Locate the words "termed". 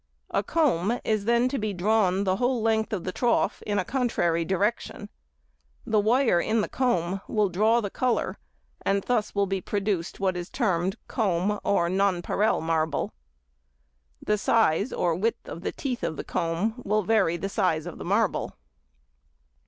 10.49-10.95